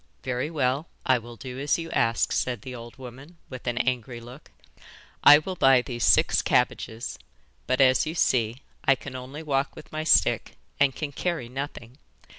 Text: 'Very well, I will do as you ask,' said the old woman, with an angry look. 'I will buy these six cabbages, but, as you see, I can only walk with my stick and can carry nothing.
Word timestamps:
'Very 0.23 0.49
well, 0.49 0.87
I 1.05 1.19
will 1.19 1.35
do 1.35 1.59
as 1.59 1.77
you 1.77 1.91
ask,' 1.91 2.31
said 2.31 2.63
the 2.63 2.73
old 2.73 2.97
woman, 2.97 3.37
with 3.51 3.67
an 3.67 3.77
angry 3.77 4.19
look. 4.19 4.49
'I 5.23 5.37
will 5.37 5.55
buy 5.55 5.83
these 5.83 6.03
six 6.03 6.41
cabbages, 6.41 7.19
but, 7.67 7.79
as 7.79 8.07
you 8.07 8.15
see, 8.15 8.63
I 8.83 8.95
can 8.95 9.15
only 9.15 9.43
walk 9.43 9.75
with 9.75 9.91
my 9.91 10.03
stick 10.03 10.57
and 10.79 10.95
can 10.95 11.11
carry 11.11 11.49
nothing. 11.49 11.99